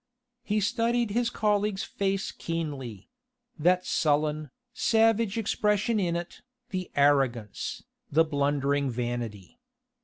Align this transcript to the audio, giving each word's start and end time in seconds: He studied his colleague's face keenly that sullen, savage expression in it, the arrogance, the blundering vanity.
He 0.41 0.59
studied 0.61 1.11
his 1.11 1.29
colleague's 1.29 1.83
face 1.83 2.31
keenly 2.31 3.07
that 3.59 3.85
sullen, 3.85 4.49
savage 4.73 5.37
expression 5.37 5.99
in 5.99 6.15
it, 6.15 6.41
the 6.71 6.89
arrogance, 6.95 7.83
the 8.11 8.25
blundering 8.25 8.89
vanity. 8.89 9.59